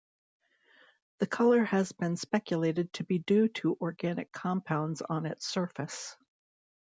[1.19, 6.17] The color has been speculated to be due to organic compounds on its surface.